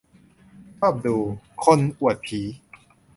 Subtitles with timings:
[0.77, 1.17] ชอบดู
[1.63, 2.39] "คนอวดผี"